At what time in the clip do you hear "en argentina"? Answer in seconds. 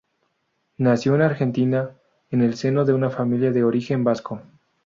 1.13-1.91